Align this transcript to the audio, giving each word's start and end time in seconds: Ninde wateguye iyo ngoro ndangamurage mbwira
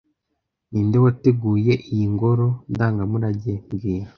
Ninde 0.69 0.97
wateguye 1.03 1.73
iyo 1.93 2.07
ngoro 2.13 2.47
ndangamurage 2.71 3.53
mbwira 3.65 4.09